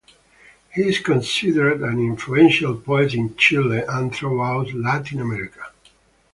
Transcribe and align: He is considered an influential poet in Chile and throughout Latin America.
He 0.73 0.81
is 0.81 0.97
considered 0.97 1.81
an 1.81 1.99
influential 1.99 2.75
poet 2.75 3.13
in 3.13 3.35
Chile 3.37 3.83
and 3.87 4.11
throughout 4.11 4.73
Latin 4.73 5.19
America. 5.21 5.67